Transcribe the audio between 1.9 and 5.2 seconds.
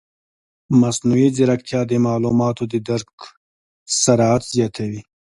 معلوماتو د درک سرعت زیاتوي.